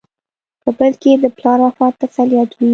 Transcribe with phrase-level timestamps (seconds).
[0.61, 2.69] په بل کې یې د پلار وفات تسلیت وي.